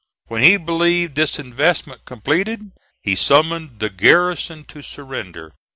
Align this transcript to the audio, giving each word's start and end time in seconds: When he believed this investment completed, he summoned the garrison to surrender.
When 0.29 0.41
he 0.41 0.57
believed 0.57 1.13
this 1.13 1.37
investment 1.37 2.05
completed, 2.05 2.71
he 3.03 3.15
summoned 3.15 3.79
the 3.79 3.91
garrison 3.91 4.63
to 4.63 4.81
surrender. 4.81 5.51